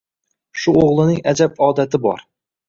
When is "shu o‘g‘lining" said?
0.61-1.19